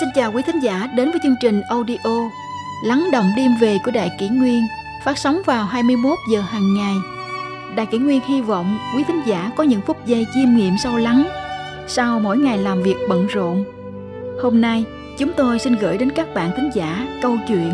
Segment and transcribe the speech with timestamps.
[0.00, 2.30] Xin chào quý thính giả đến với chương trình audio
[2.84, 4.62] Lắng động đêm về của Đại Kỷ Nguyên
[5.04, 6.94] phát sóng vào 21 giờ hàng ngày.
[7.76, 10.96] Đại Kỷ Nguyên hy vọng quý thính giả có những phút giây chiêm nghiệm sâu
[10.96, 11.28] lắng
[11.86, 13.64] sau mỗi ngày làm việc bận rộn.
[14.42, 14.84] Hôm nay,
[15.18, 17.72] chúng tôi xin gửi đến các bạn thính giả câu chuyện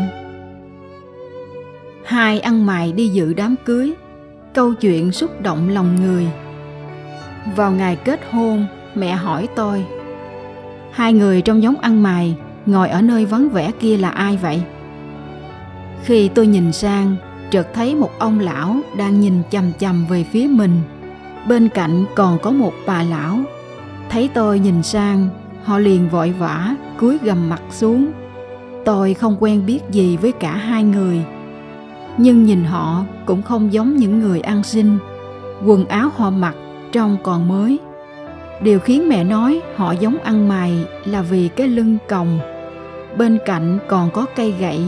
[2.05, 3.93] Hai ăn mày đi dự đám cưới
[4.53, 6.27] Câu chuyện xúc động lòng người
[7.55, 8.65] Vào ngày kết hôn,
[8.95, 9.85] mẹ hỏi tôi
[10.95, 12.35] Hai người trong nhóm ăn mày
[12.65, 14.63] ngồi ở nơi vắng vẻ kia là ai vậy?
[16.03, 17.15] Khi tôi nhìn sang,
[17.51, 20.81] chợt thấy một ông lão đang nhìn chằm chằm về phía mình.
[21.47, 23.39] Bên cạnh còn có một bà lão.
[24.09, 25.27] Thấy tôi nhìn sang,
[25.63, 28.11] họ liền vội vã cúi gầm mặt xuống.
[28.85, 31.21] Tôi không quen biết gì với cả hai người.
[32.17, 34.97] Nhưng nhìn họ cũng không giống những người ăn xin.
[35.65, 36.55] Quần áo họ mặc
[36.91, 37.79] trông còn mới
[38.61, 42.39] điều khiến mẹ nói họ giống ăn mày là vì cái lưng còng,
[43.17, 44.79] bên cạnh còn có cây gậy.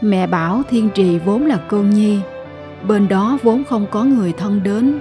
[0.00, 2.18] Mẹ bảo thiên trì vốn là cô nhi,
[2.88, 4.98] bên đó vốn không có người thân đến.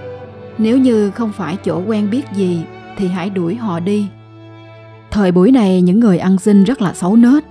[0.58, 2.62] Nếu như không phải chỗ quen biết gì
[2.98, 4.08] thì hãy đuổi họ đi.
[5.12, 7.44] Thời buổi này những người ăn xin rất là xấu nết,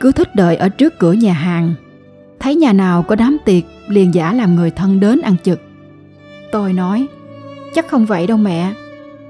[0.00, 1.74] cứ thích đợi ở trước cửa nhà hàng.
[2.40, 5.60] Thấy nhà nào có đám tiệc liền giả làm người thân đến ăn trực.
[6.52, 7.06] Tôi nói,
[7.74, 8.72] chắc không vậy đâu mẹ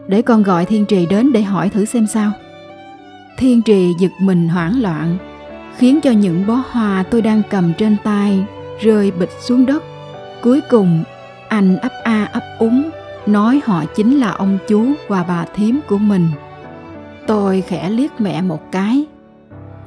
[0.09, 2.33] để con gọi thiên trì đến để hỏi thử xem sao.
[3.39, 5.17] Thiên trì giật mình hoảng loạn,
[5.77, 8.45] khiến cho những bó hoa tôi đang cầm trên tay
[8.81, 9.83] rơi bịch xuống đất.
[10.43, 11.05] Cuối cùng,
[11.49, 12.91] anh ấp a ấp úng,
[13.27, 16.29] nói họ chính là ông chú và bà thím của mình.
[17.27, 19.05] Tôi khẽ liếc mẹ một cái,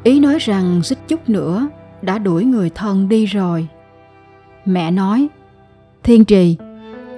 [0.04, 1.68] ý nói rằng xích chút nữa
[2.02, 3.68] đã đuổi người thân đi rồi.
[4.66, 5.28] Mẹ nói,
[6.04, 6.58] thiên trì,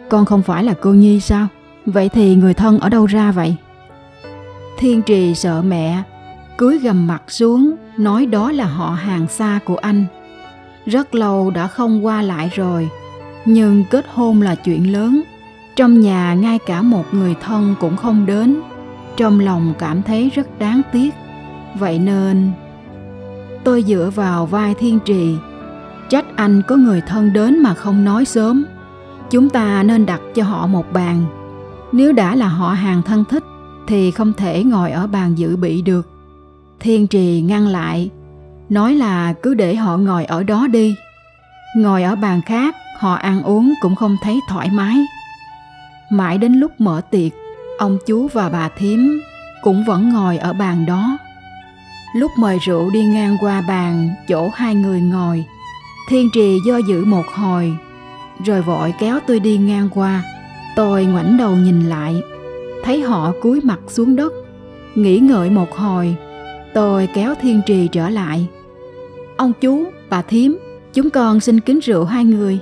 [0.10, 1.48] con không phải là cô nhi sao?
[1.94, 3.56] Vậy thì người thân ở đâu ra vậy?
[4.78, 6.04] Thiên trì sợ mẹ,
[6.58, 10.06] cúi gầm mặt xuống, nói đó là họ hàng xa của anh.
[10.86, 12.90] Rất lâu đã không qua lại rồi,
[13.46, 15.22] nhưng kết hôn là chuyện lớn.
[15.76, 18.60] Trong nhà ngay cả một người thân cũng không đến.
[19.18, 21.14] Trong lòng cảm thấy rất đáng tiếc.
[21.76, 22.52] Vậy nên
[23.64, 25.36] tôi dựa vào vai thiên trì
[26.10, 28.66] trách anh có người thân đến mà không nói sớm
[29.30, 31.26] chúng ta nên đặt cho họ một bàn
[31.92, 33.44] nếu đã là họ hàng thân thích
[33.88, 36.10] thì không thể ngồi ở bàn dự bị được.
[36.80, 38.10] Thiên trì ngăn lại,
[38.70, 40.96] nói là cứ để họ ngồi ở đó đi.
[41.76, 44.98] Ngồi ở bàn khác, họ ăn uống cũng không thấy thoải mái.
[46.10, 47.32] Mãi đến lúc mở tiệc,
[47.80, 49.22] ông chú và bà thím
[49.62, 51.18] cũng vẫn ngồi ở bàn đó.
[52.16, 55.46] Lúc mời rượu đi ngang qua bàn chỗ hai người ngồi,
[56.10, 57.78] Thiên trì do dự một hồi,
[58.46, 60.24] rồi vội kéo tôi đi ngang qua
[60.76, 62.22] Tôi ngoảnh đầu nhìn lại,
[62.84, 64.34] thấy họ cúi mặt xuống đất.
[64.96, 66.16] Nghĩ ngợi một hồi,
[66.74, 68.48] tôi kéo thiên trì trở lại.
[69.38, 70.58] Ông chú, bà thím,
[70.94, 72.60] chúng con xin kính rượu hai người.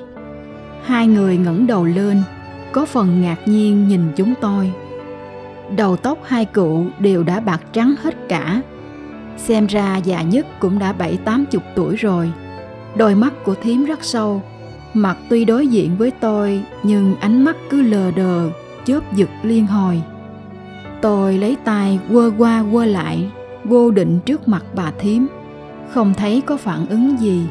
[0.83, 2.21] Hai người ngẩng đầu lên,
[2.71, 4.71] có phần ngạc nhiên nhìn chúng tôi.
[5.75, 8.61] Đầu tóc hai cụ đều đã bạc trắng hết cả.
[9.37, 12.31] Xem ra già nhất cũng đã bảy tám chục tuổi rồi.
[12.95, 14.41] Đôi mắt của thím rất sâu,
[14.97, 18.49] Mặt tuy đối diện với tôi nhưng ánh mắt cứ lờ đờ,
[18.85, 20.01] chớp giật liên hồi.
[21.01, 23.31] Tôi lấy tay quơ qua quơ lại,
[23.63, 25.27] vô định trước mặt bà thím.
[25.89, 27.45] Không thấy có phản ứng gì.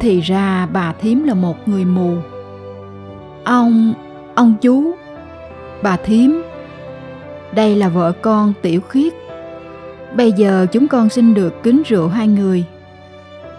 [0.00, 2.14] Thì ra bà thím là một người mù.
[3.44, 3.94] Ông,
[4.34, 4.94] ông chú,
[5.82, 6.42] bà thím.
[7.54, 9.12] Đây là vợ con Tiểu Khiết.
[10.16, 12.64] Bây giờ chúng con xin được kính rượu hai người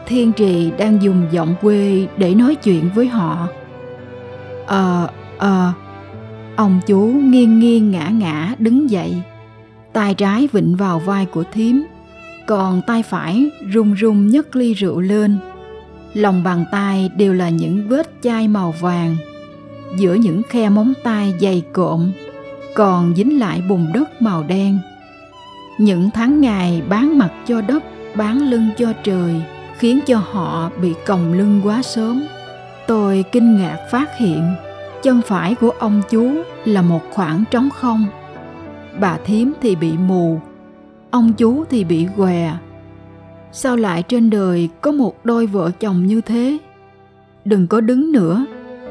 [0.07, 3.47] Thiên Trì đang dùng giọng quê để nói chuyện với họ.
[4.65, 5.71] Ờ, ờ,
[6.55, 9.15] ông chú nghiêng nghiêng ngã ngã đứng dậy,
[9.93, 11.83] tay trái vịnh vào vai của thím,
[12.45, 15.37] còn tay phải run run nhấc ly rượu lên.
[16.13, 19.15] Lòng bàn tay đều là những vết chai màu vàng,
[19.97, 22.11] giữa những khe móng tay dày cộm,
[22.75, 24.79] còn dính lại bùn đất màu đen.
[25.77, 27.83] Những tháng ngày bán mặt cho đất,
[28.15, 29.41] bán lưng cho trời,
[29.79, 32.23] khiến cho họ bị còng lưng quá sớm.
[32.87, 34.55] Tôi kinh ngạc phát hiện,
[35.03, 36.31] chân phải của ông chú
[36.65, 38.05] là một khoảng trống không.
[38.99, 40.39] Bà thím thì bị mù,
[41.11, 42.57] ông chú thì bị què.
[43.51, 46.57] Sao lại trên đời có một đôi vợ chồng như thế?
[47.45, 48.45] Đừng có đứng nữa,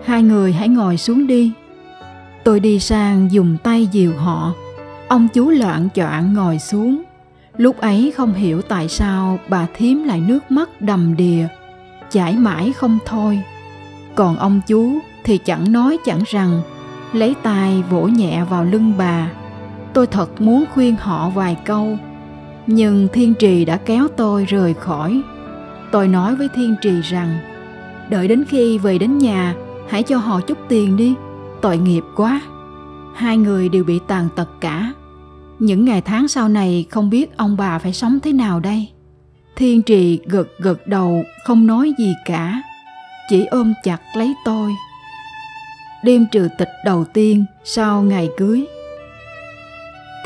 [0.05, 1.53] hai người hãy ngồi xuống đi.
[2.45, 4.53] Tôi đi sang dùng tay dìu họ,
[5.09, 7.03] ông chú loạn choạng ngồi xuống
[7.57, 11.47] lúc ấy không hiểu tại sao bà thím lại nước mắt đầm đìa,
[12.11, 13.41] chảy mãi không thôi.
[14.15, 16.61] Còn ông chú thì chẳng nói chẳng rằng,
[17.13, 19.31] lấy tay vỗ nhẹ vào lưng bà.
[19.93, 21.99] Tôi thật muốn khuyên họ vài câu,
[22.67, 25.23] nhưng thiên trì đã kéo tôi rời khỏi.
[25.93, 27.39] Tôi nói với thiên trì rằng,
[28.11, 29.55] đợi đến khi về đến nhà,
[29.89, 31.15] hãy cho họ chút tiền đi,
[31.61, 32.41] tội nghiệp quá.
[33.15, 34.93] Hai người đều bị tàn tật cả
[35.59, 38.89] những ngày tháng sau này không biết ông bà phải sống thế nào đây.
[39.57, 42.63] Thiên trì gật gật đầu, không nói gì cả.
[43.29, 44.73] Chỉ ôm chặt lấy tôi.
[46.05, 48.67] Đêm trừ tịch đầu tiên sau ngày cưới.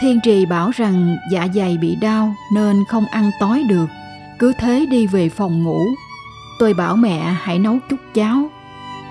[0.00, 3.86] Thiên trì bảo rằng dạ dày bị đau nên không ăn tối được.
[4.38, 5.86] Cứ thế đi về phòng ngủ.
[6.58, 8.50] Tôi bảo mẹ hãy nấu chút cháo,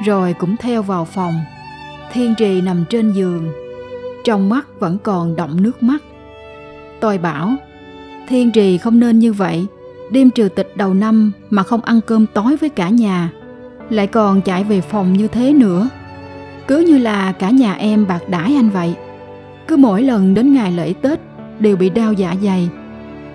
[0.06, 1.42] rồi cũng theo vào phòng.
[2.12, 3.52] Thiên trì nằm trên giường.
[4.24, 6.04] Trong mắt vẫn còn đọng nước mắt
[7.02, 7.56] tôi bảo,
[8.28, 9.66] thiên trì không nên như vậy.
[10.12, 13.32] Đêm trừ tịch đầu năm mà không ăn cơm tối với cả nhà,
[13.90, 15.90] lại còn chạy về phòng như thế nữa.
[16.68, 18.94] Cứ như là cả nhà em bạc đãi anh vậy.
[19.68, 21.20] Cứ mỗi lần đến ngày lễ tết
[21.60, 22.70] đều bị đau dạ dày.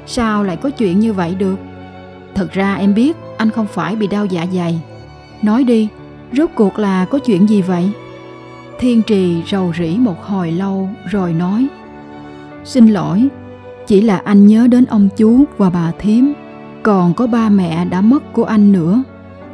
[0.07, 1.57] Sao lại có chuyện như vậy được?
[2.35, 4.81] Thật ra em biết anh không phải bị đau dạ dày.
[5.43, 5.89] Nói đi,
[6.33, 7.91] rốt cuộc là có chuyện gì vậy?
[8.79, 11.67] Thiên trì rầu rĩ một hồi lâu rồi nói,
[12.65, 13.29] xin lỗi
[13.87, 16.33] chỉ là anh nhớ đến ông chú và bà thím.
[16.83, 19.03] Còn có ba mẹ đã mất của anh nữa.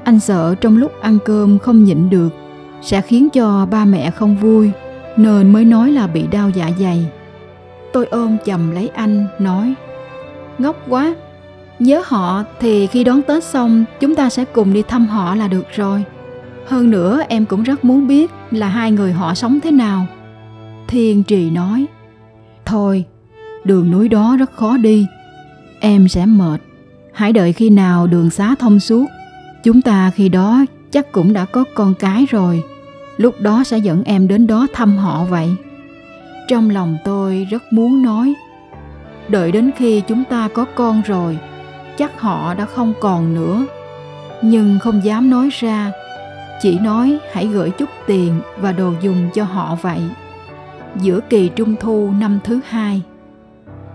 [0.04, 2.28] Anh sợ trong lúc ăn cơm không nhịn được,
[2.82, 4.70] sẽ khiến cho ba mẹ không vui,
[5.16, 7.06] nên mới nói là bị đau dạ dày.
[7.92, 9.74] Tôi ôm chầm lấy anh, nói,
[10.58, 11.14] ngốc quá,
[11.78, 15.48] nhớ họ thì khi đón tết xong, chúng ta sẽ cùng đi thăm họ là
[15.48, 16.04] được rồi.
[16.66, 20.06] Hơn nữa, em cũng rất muốn biết là hai người họ sống thế nào.
[20.88, 21.86] Thiên trì nói,
[22.64, 23.04] thôi
[23.64, 25.06] đường núi đó rất khó đi.
[25.80, 26.60] Em sẽ mệt.
[27.12, 29.06] Hãy đợi khi nào đường xá thông suốt.
[29.64, 32.62] Chúng ta khi đó chắc cũng đã có con cái rồi.
[33.16, 35.48] Lúc đó sẽ dẫn em đến đó thăm họ vậy.
[36.48, 38.34] Trong lòng tôi rất muốn nói,
[39.28, 41.38] đợi đến khi chúng ta có con rồi,
[41.98, 43.66] chắc họ đã không còn nữa.
[44.42, 45.92] Nhưng không dám nói ra.
[46.62, 50.00] Chỉ nói, hãy gửi chút tiền và đồ dùng cho họ vậy.
[51.00, 53.02] Giữa kỳ trung thu năm thứ hai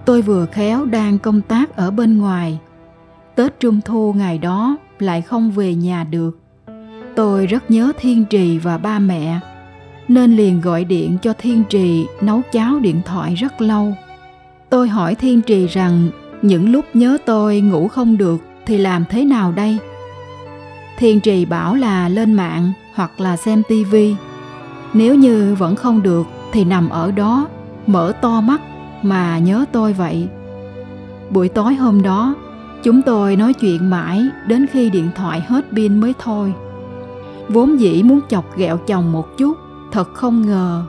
[0.05, 2.59] tôi vừa khéo đang công tác ở bên ngoài.
[3.35, 6.39] Tết trung thu ngày đó lại không về nhà được.
[7.15, 9.39] Tôi rất nhớ thiên trì và ba mẹ,
[10.07, 13.93] nên liền gọi điện cho thiên trì nấu cháo điện thoại rất lâu.
[14.69, 16.09] Tôi hỏi thiên trì rằng,
[16.41, 19.77] những lúc nhớ tôi ngủ không được thì làm thế nào đây?
[20.97, 24.15] Thiên trì bảo là lên mạng hoặc là xem tivi
[24.97, 27.47] nếu như vẫn không được thì nằm ở đó,
[27.87, 28.61] mở to mắt
[29.09, 30.27] mà nhớ tôi vậy.
[31.29, 32.35] Buổi tối hôm đó,
[32.83, 36.53] chúng tôi nói chuyện mãi đến khi điện thoại hết pin mới thôi.
[37.49, 39.57] Vốn dĩ muốn chọc ghẹo chồng một chút,
[39.91, 40.85] thật không ngờ.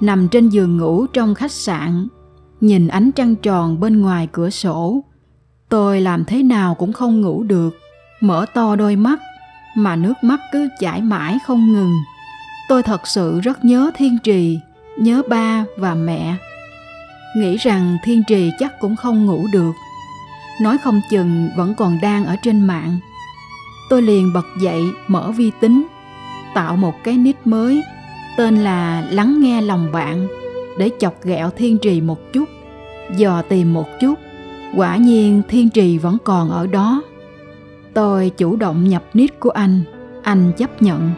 [0.00, 2.08] Nằm trên giường ngủ trong khách sạn,
[2.60, 5.04] nhìn ánh trăng tròn bên ngoài cửa sổ.
[5.68, 7.76] Tôi làm thế nào cũng không ngủ được,
[8.20, 9.20] mở to đôi mắt,
[9.76, 11.92] mà nước mắt cứ chảy mãi không ngừng.
[12.68, 14.58] Tôi thật sự rất nhớ thiên trì,
[14.98, 16.36] nhớ ba và mẹ
[17.36, 19.72] nghĩ rằng thiên trì chắc cũng không ngủ được.
[20.60, 22.98] Nói không chừng vẫn còn đang ở trên mạng.
[23.90, 25.86] Tôi liền bật dậy, mở vi tính,
[26.54, 27.82] tạo một cái nick mới,
[28.36, 30.28] tên là lắng nghe lòng bạn,
[30.78, 32.48] để chọc ghẹo thiên trì một chút,
[33.16, 34.14] dò tìm một chút.
[34.76, 37.02] Quả nhiên thiên trì vẫn còn ở đó.
[37.94, 39.82] Tôi chủ động nhập nick của anh
[40.22, 41.10] anh chấp nhận.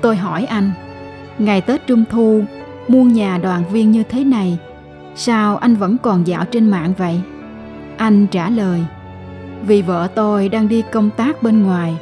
[0.00, 0.70] Tôi hỏi anh,
[1.38, 2.44] ngày tết trung thu,
[2.88, 4.58] muôn nhà đoàn viên như thế này
[5.14, 7.20] sao anh vẫn còn dạo trên mạng vậy?
[7.96, 8.84] Anh trả lời,
[9.66, 11.96] vì vợ tôi đang đi công tác bên ngoài.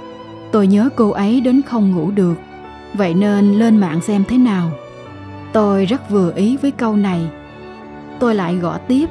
[0.52, 2.34] Tôi nhớ cô ấy đến không ngủ được.
[2.94, 4.70] Vậy nên lên mạng xem thế nào.
[5.52, 7.20] Tôi rất vừa ý với câu này.
[8.18, 9.06] Tôi lại gõ tiếp,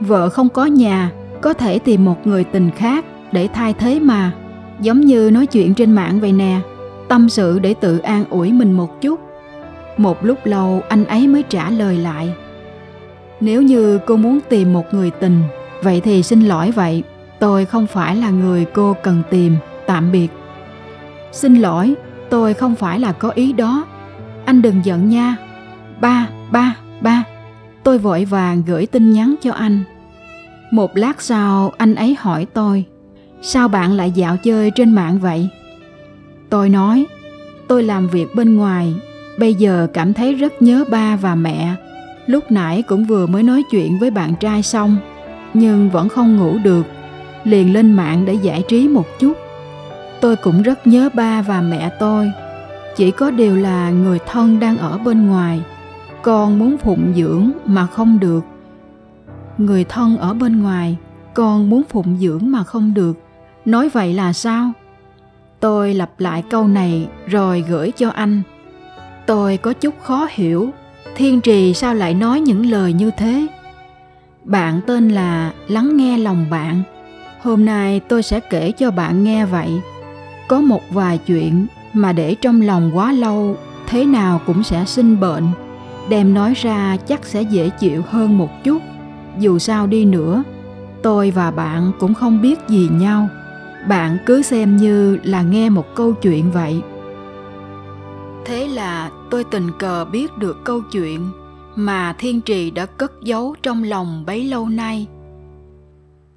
[0.00, 1.10] vợ không có nhà,
[1.40, 4.32] có thể tìm một người tình khác để thay thế mà.
[4.80, 6.60] Giống như nói chuyện trên mạng vậy nè,
[7.08, 9.20] tâm sự để tự an ủi mình một chút.
[9.96, 12.32] Một lúc lâu anh ấy mới trả lời lại
[13.40, 15.42] nếu như cô muốn tìm một người tình,
[15.82, 17.02] vậy thì xin lỗi vậy.
[17.38, 20.28] Tôi không phải là người cô cần tìm, tạm biệt.
[21.32, 21.94] Xin lỗi,
[22.30, 23.86] tôi không phải là có ý đó.
[24.44, 25.36] Anh đừng giận nha.
[26.00, 27.24] Ba ba ba.
[27.82, 29.84] Tôi vội vàng gửi tin nhắn cho anh.
[30.70, 32.84] Một lát sau, anh ấy hỏi tôi,
[33.42, 35.48] sao bạn lại dạo chơi trên mạng vậy?
[36.50, 37.06] Tôi nói,
[37.68, 38.94] tôi làm việc bên ngoài,
[39.38, 41.74] bây giờ cảm thấy rất nhớ ba và mẹ
[42.28, 44.96] lúc nãy cũng vừa mới nói chuyện với bạn trai xong,
[45.54, 46.86] nhưng vẫn không ngủ được.
[47.44, 49.32] Liền lên mạng để giải trí một chút.
[50.20, 52.30] Tôi cũng rất nhớ ba và mẹ tôi.
[52.96, 55.60] Chỉ có điều là người thân đang ở bên ngoài.
[56.22, 58.44] Con muốn phụng dưỡng mà không được.
[59.58, 60.96] Người thân ở bên ngoài,
[61.34, 63.18] con muốn phụng dưỡng mà không được.
[63.64, 64.72] Nói vậy là sao?
[65.60, 68.42] Tôi lặp lại câu này rồi gửi cho anh.
[69.26, 70.70] Tôi có chút khó hiểu
[71.18, 73.46] thiên trì sao lại nói những lời như thế?
[74.44, 76.82] Bạn tên là lắng nghe lòng bạn.
[77.42, 79.80] Hôm nay tôi sẽ kể cho bạn nghe vậy.
[80.48, 83.56] Có một vài chuyện mà để trong lòng quá lâu,
[83.86, 85.46] thế nào cũng sẽ sinh bệnh.
[86.08, 88.82] Đem nói ra chắc sẽ dễ chịu hơn một chút.
[89.38, 90.42] Dù sao đi nữa,
[91.02, 93.28] tôi và bạn cũng không biết gì nhau.
[93.88, 96.80] Bạn cứ xem như là nghe một câu chuyện vậy
[98.48, 101.30] thế là tôi tình cờ biết được câu chuyện
[101.74, 105.06] mà thiên trì đã cất giấu trong lòng bấy lâu nay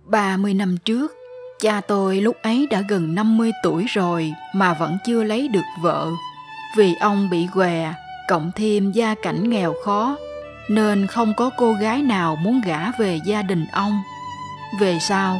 [0.05, 1.11] 30 năm trước,
[1.59, 6.11] cha tôi lúc ấy đã gần 50 tuổi rồi mà vẫn chưa lấy được vợ.
[6.77, 7.93] Vì ông bị què,
[8.27, 10.17] cộng thêm gia cảnh nghèo khó,
[10.69, 14.01] nên không có cô gái nào muốn gả về gia đình ông.
[14.79, 15.39] Về sau,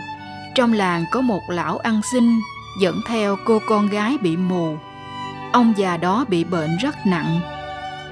[0.56, 2.40] trong làng có một lão ăn xin
[2.82, 4.78] dẫn theo cô con gái bị mù.
[5.52, 7.40] Ông già đó bị bệnh rất nặng.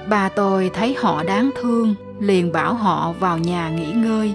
[0.06, 4.34] Bà tôi thấy họ đáng thương, liền bảo họ vào nhà nghỉ ngơi.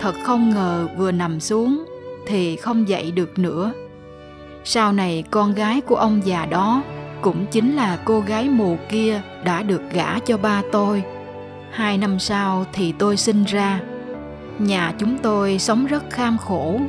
[0.00, 1.84] Thật không ngờ vừa nằm xuống
[2.26, 3.72] thì không dậy được nữa.
[4.64, 6.82] Sau này con gái của ông già đó
[7.20, 11.02] cũng chính là cô gái mù kia đã được gả cho ba tôi.
[11.70, 13.80] Hai năm sau thì tôi sinh ra.
[14.58, 16.80] Nhà chúng tôi sống rất kham khổ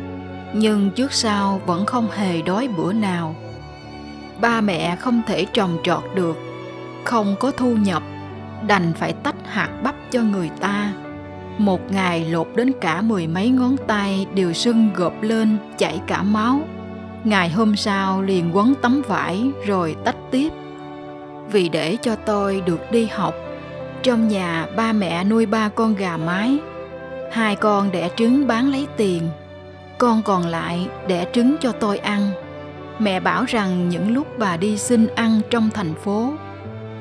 [0.53, 3.35] nhưng trước sau vẫn không hề đói bữa nào
[4.41, 6.37] ba mẹ không thể trồng trọt được,
[7.03, 8.03] không có thu nhập,
[8.67, 10.93] đành phải tách hạt bắp cho người ta.
[11.57, 16.23] Một ngày lột đến cả mười mấy ngón tay đều sưng gộp lên, chảy cả
[16.23, 16.59] máu.
[17.23, 20.49] Ngày hôm sau liền quấn tấm vải rồi tách tiếp.
[21.51, 23.33] Vì để cho tôi được đi học,
[24.03, 26.57] trong nhà ba mẹ nuôi ba con gà mái.
[27.31, 29.29] Hai con đẻ trứng bán lấy tiền,
[29.97, 32.31] con còn lại đẻ trứng cho tôi ăn
[32.99, 36.33] mẹ bảo rằng những lúc bà đi xin ăn trong thành phố,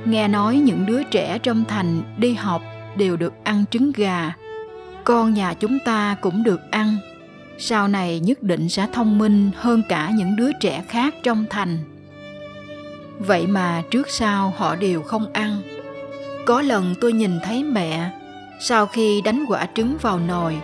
[0.04, 2.62] nghe nói những đứa trẻ trong thành đi học
[2.96, 4.32] đều được ăn trứng gà.
[5.04, 6.96] Con nhà chúng ta cũng được ăn.
[7.58, 11.78] Sau này nhất định sẽ thông minh hơn cả những đứa trẻ khác trong thành.
[13.18, 15.62] Vậy mà trước sau họ đều không ăn.
[16.46, 18.10] Có lần tôi nhìn thấy mẹ,
[18.60, 20.58] sau khi đánh quả trứng vào nồi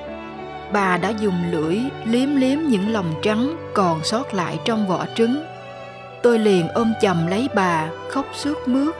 [0.72, 5.42] bà đã dùng lưỡi liếm liếm những lòng trắng còn sót lại trong vỏ trứng
[6.22, 8.94] tôi liền ôm chầm lấy bà khóc sướt mướt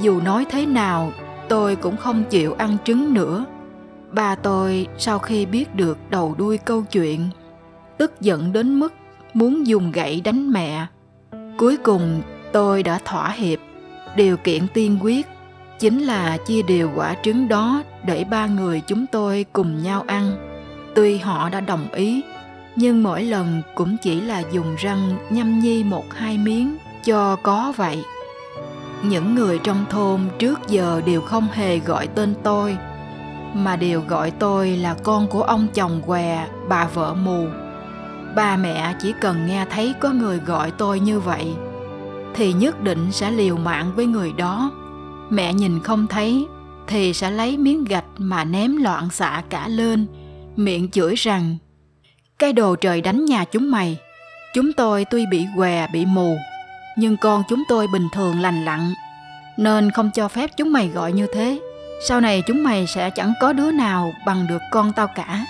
[0.00, 1.12] dù nói thế nào
[1.48, 3.44] tôi cũng không chịu ăn trứng nữa
[4.12, 7.28] bà tôi sau khi biết được đầu đuôi câu chuyện,
[7.98, 8.94] tức giận đến mức
[9.34, 10.86] muốn dùng gậy đánh mẹ.
[11.58, 13.58] Cuối cùng tôi đã thỏa hiệp,
[14.16, 15.26] điều kiện tiên quyết
[15.78, 20.49] chính là chia đều quả trứng đó để ba người chúng tôi cùng nhau ăn.
[20.94, 22.22] Tuy họ đã đồng ý,
[22.76, 27.72] nhưng mỗi lần cũng chỉ là dùng răng nhâm nhi một hai miếng cho có
[27.76, 28.04] vậy.
[29.02, 32.76] Những người trong thôn trước giờ đều không hề gọi tên tôi
[33.54, 37.46] mà đều gọi tôi là con của ông chồng què bà vợ mù.
[38.36, 41.54] Ba mẹ chỉ cần nghe thấy có người gọi tôi như vậy
[42.34, 44.70] thì nhất định sẽ liều mạng với người đó.
[45.30, 46.46] Mẹ nhìn không thấy
[46.86, 50.06] thì sẽ lấy miếng gạch mà ném loạn xạ cả lên
[50.56, 51.56] miệng chửi rằng,
[52.38, 53.98] cái đồ trời đánh nhà chúng mày,
[54.54, 56.36] chúng tôi tuy bị què, bị mù,
[56.96, 58.94] nhưng con chúng tôi bình thường lành lặn,
[59.56, 61.60] nên không cho phép chúng mày gọi như thế.
[62.08, 65.46] Sau này chúng mày sẽ chẳng có đứa nào bằng được con tao cả.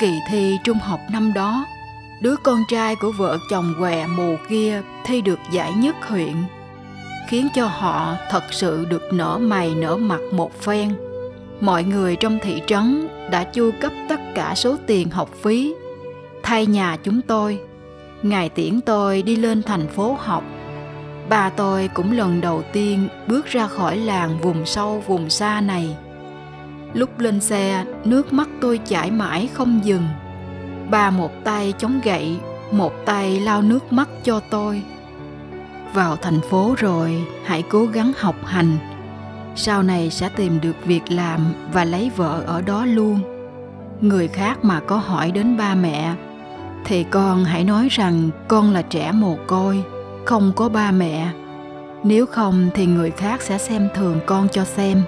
[0.00, 1.66] Kỳ thi trung học năm đó,
[2.20, 6.34] đứa con trai của vợ chồng què, mù kia thi được giải nhất huyện,
[7.28, 10.96] khiến cho họ thật sự được nở mày nở mặt một phen
[11.60, 15.74] mọi người trong thị trấn đã chu cấp tất cả số tiền học phí
[16.42, 17.60] thay nhà chúng tôi
[18.22, 20.44] Ngài tiễn tôi đi lên thành phố học
[21.28, 25.96] Bà tôi cũng lần đầu tiên bước ra khỏi làng vùng sâu vùng xa này.
[26.92, 30.06] Lúc lên xe, nước mắt tôi chảy mãi không dừng.
[30.90, 32.36] Bà một tay chống gậy,
[32.70, 34.82] một tay lau nước mắt cho tôi.
[35.94, 38.78] Vào thành phố rồi, hãy cố gắng học hành.
[39.58, 43.20] Sau này sẽ tìm được việc làm và lấy vợ ở đó luôn.
[44.00, 46.14] Người khác mà có hỏi đến ba mẹ,
[46.84, 49.82] thì con hãy nói rằng con là trẻ mồ côi,
[50.24, 51.28] không có ba mẹ.
[52.04, 55.02] Nếu không thì người khác sẽ xem thường con cho xem.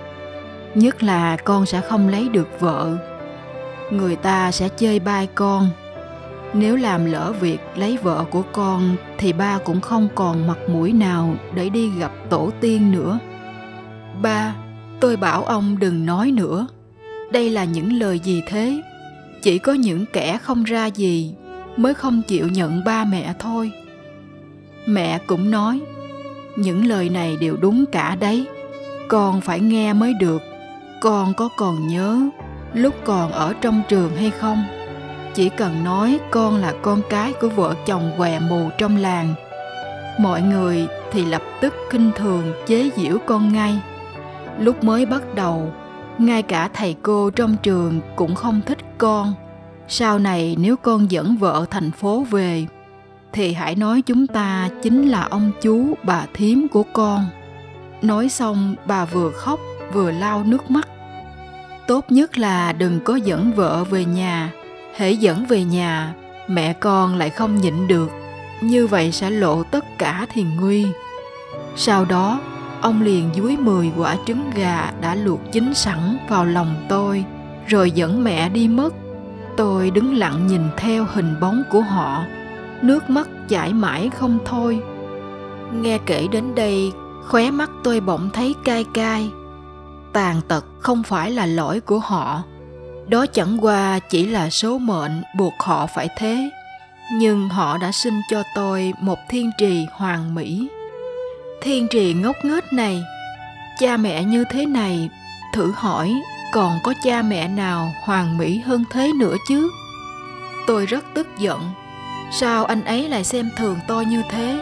[0.74, 2.96] Nhất là con sẽ không lấy được vợ.
[3.90, 5.68] Người ta sẽ chơi bai con.
[6.54, 10.92] Nếu làm lỡ việc lấy vợ của con thì ba cũng không còn mặt mũi
[10.92, 13.18] nào để đi gặp tổ tiên nữa
[14.22, 14.54] ba,
[15.00, 16.66] tôi bảo ông đừng nói nữa.
[17.32, 18.82] Đây là những lời gì thế?
[19.42, 21.34] Chỉ có những kẻ không ra gì
[21.76, 23.72] mới không chịu nhận ba mẹ thôi.
[24.86, 25.80] Mẹ cũng nói,
[26.56, 28.46] những lời này đều đúng cả đấy.
[29.08, 30.42] Con phải nghe mới được.
[31.00, 32.20] Con có còn nhớ
[32.74, 34.64] lúc còn ở trong trường hay không?
[35.34, 39.34] Chỉ cần nói con là con cái của vợ chồng què mù trong làng,
[40.18, 43.78] mọi người thì lập tức kinh thường chế giễu con ngay
[44.58, 45.72] lúc mới bắt đầu,
[46.18, 49.34] ngay cả thầy cô trong trường cũng không thích con.
[49.88, 52.66] Sau này nếu con dẫn vợ thành phố về,
[53.32, 57.26] thì hãy nói chúng ta chính là ông chú, bà thím của con.
[58.02, 59.60] Nói xong, bà vừa khóc,
[59.92, 60.88] vừa lau nước mắt.
[61.86, 64.52] Tốt nhất là đừng có dẫn vợ về nhà.
[64.96, 66.14] Hễ dẫn về nhà,
[66.48, 68.10] mẹ con lại không nhịn được.
[68.60, 70.86] Như vậy sẽ lộ tất cả thì nguy.
[71.76, 72.40] Sau đó
[72.80, 77.24] ông liền dúi 10 quả trứng gà đã luộc chín sẵn vào lòng tôi,
[77.66, 78.94] rồi dẫn mẹ đi mất.
[79.56, 82.24] Tôi đứng lặng nhìn theo hình bóng của họ,
[82.82, 84.80] nước mắt chảy mãi không thôi.
[85.72, 86.92] Nghe kể đến đây,
[87.26, 89.30] khóe mắt tôi bỗng thấy cay cay.
[90.12, 92.42] Tàn tật không phải là lỗi của họ.
[93.08, 96.50] Đó chẳng qua chỉ là số mệnh buộc họ phải thế.
[97.12, 100.68] Nhưng họ đã sinh cho tôi một thiên trì hoàn mỹ
[101.60, 103.04] thiên trì ngốc nghếch này,
[103.78, 105.10] cha mẹ như thế này,
[105.52, 106.14] thử hỏi,
[106.52, 109.70] còn có cha mẹ nào hoàn mỹ hơn thế nữa chứ?
[110.66, 111.60] Tôi rất tức giận.
[112.32, 114.60] Sao anh ấy lại xem thường tôi như thế?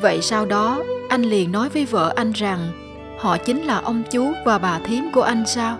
[0.00, 2.72] Vậy sau đó, anh liền nói với vợ anh rằng,
[3.18, 5.78] họ chính là ông chú và bà thím của anh sao?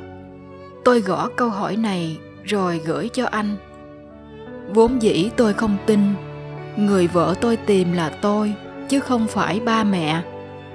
[0.84, 3.56] Tôi gõ câu hỏi này rồi gửi cho anh.
[4.74, 6.00] Vốn dĩ tôi không tin,
[6.76, 8.54] người vợ tôi tìm là tôi
[8.90, 10.22] chứ không phải ba mẹ.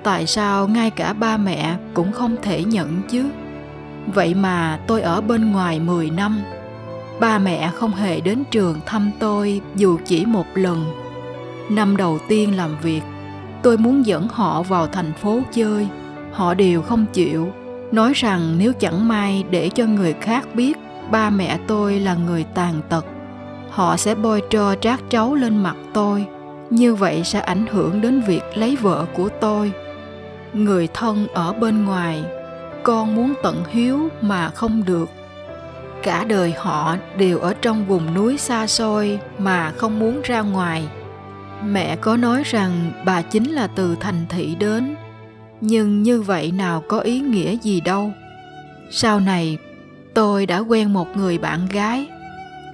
[0.04, 3.26] Tại sao ngay cả ba mẹ cũng không thể nhận chứ?
[4.14, 6.42] Vậy mà tôi ở bên ngoài 10 năm,
[7.20, 10.86] ba mẹ không hề đến trường thăm tôi dù chỉ một lần.
[11.72, 13.02] Năm đầu tiên làm việc,
[13.64, 15.88] tôi muốn dẫn họ vào thành phố chơi.
[16.32, 17.52] Họ đều không chịu,
[17.92, 20.78] nói rằng nếu chẳng may để cho người khác biết
[21.12, 23.06] ba mẹ tôi là người tàn tật,
[23.70, 26.26] họ sẽ bôi trơ trát trấu lên mặt tôi
[26.70, 29.72] như vậy sẽ ảnh hưởng đến việc lấy vợ của tôi.
[30.54, 32.24] Người thân ở bên ngoài,
[32.84, 35.10] con muốn tận hiếu mà không được.
[36.04, 40.88] Cả đời họ đều ở trong vùng núi xa xôi mà không muốn ra ngoài.
[41.64, 44.96] Mẹ có nói rằng bà chính là từ thành thị đến,
[45.62, 48.12] nhưng như vậy nào có ý nghĩa gì đâu.
[48.92, 49.58] Sau này,
[50.14, 52.08] tôi đã quen một người bạn gái.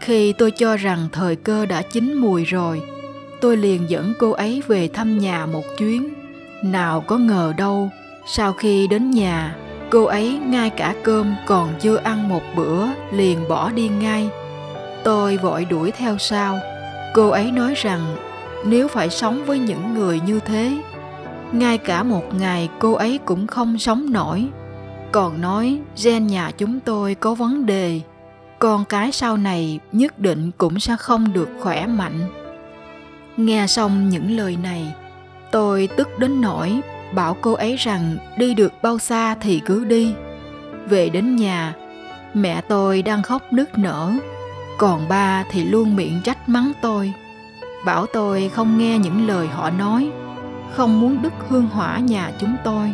[0.02, 2.82] Khi tôi cho rằng thời cơ đã chín mùi rồi
[3.42, 6.14] tôi liền dẫn cô ấy về thăm nhà một chuyến.
[6.64, 7.90] Nào có ngờ đâu,
[8.26, 9.56] sau khi đến nhà,
[9.92, 14.30] cô ấy ngay cả cơm còn chưa ăn một bữa liền bỏ đi ngay.
[15.04, 16.60] Tôi vội đuổi theo sau.
[17.14, 18.16] Cô ấy nói rằng,
[18.66, 20.78] nếu phải sống với những người như thế,
[21.52, 24.46] ngay cả một ngày cô ấy cũng không sống nổi.
[25.12, 28.02] Còn nói, gen nhà chúng tôi có vấn đề,
[28.60, 32.41] con cái sau này nhất định cũng sẽ không được khỏe mạnh
[33.46, 34.94] nghe xong những lời này,
[35.52, 36.82] tôi tức đến nỗi
[37.14, 40.14] bảo cô ấy rằng đi được bao xa thì cứ đi.
[40.90, 41.74] Về đến nhà,
[42.34, 44.14] mẹ tôi đang khóc nức nở,
[44.78, 47.14] còn ba thì luôn miệng trách mắng tôi,
[47.86, 50.10] bảo tôi không nghe những lời họ nói,
[50.74, 52.94] không muốn đứt hương hỏa nhà chúng tôi.